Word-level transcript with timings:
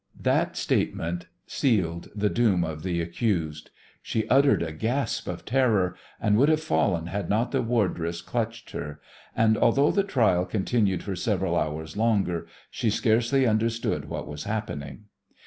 That 0.19 0.57
statement 0.57 1.27
sealed 1.45 2.09
the 2.15 2.27
doom 2.31 2.63
of 2.63 2.81
the 2.81 2.99
accused. 3.01 3.69
She 4.01 4.27
uttered 4.29 4.63
a 4.63 4.71
gasp 4.71 5.27
of 5.27 5.45
terror, 5.45 5.95
and 6.19 6.37
would 6.37 6.49
have 6.49 6.59
fallen 6.63 7.05
had 7.05 7.29
not 7.29 7.51
the 7.51 7.61
wardress 7.61 8.23
clutched 8.23 8.71
her, 8.71 8.99
and 9.35 9.55
although 9.59 9.91
the 9.91 10.01
trial 10.01 10.45
continued 10.47 11.03
for 11.03 11.15
several 11.15 11.55
hours 11.55 11.95
longer 11.95 12.47
she 12.71 12.89
scarcely 12.89 13.45
understood 13.45 14.05
what 14.09 14.27
was 14.27 14.45
happening. 14.45 15.03